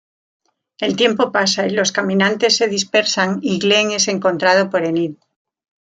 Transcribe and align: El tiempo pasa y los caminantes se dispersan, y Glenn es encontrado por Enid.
El 0.79 0.95
tiempo 0.95 1.31
pasa 1.31 1.67
y 1.67 1.69
los 1.69 1.91
caminantes 1.91 2.57
se 2.57 2.67
dispersan, 2.67 3.37
y 3.43 3.59
Glenn 3.59 3.91
es 3.91 4.07
encontrado 4.07 4.67
por 4.71 4.83
Enid. 4.83 5.13